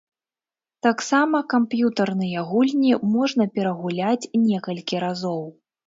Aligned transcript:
Таксама 0.87 1.41
камп'ютарныя 1.53 2.47
гульні 2.51 2.93
можна 3.15 3.43
перагуляць 3.59 4.29
некалькі 4.51 5.07
разоў. 5.11 5.43